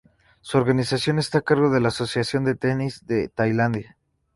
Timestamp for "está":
1.19-1.37